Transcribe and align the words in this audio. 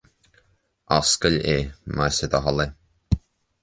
Oscail 0.97 1.37
é, 1.57 1.59
más 1.97 2.15
é 2.23 2.27
do 2.33 2.39
thoil 2.43 2.59
é 2.65 2.67